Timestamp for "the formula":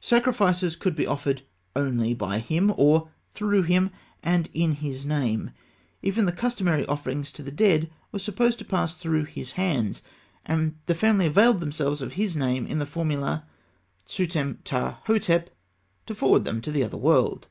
12.80-13.46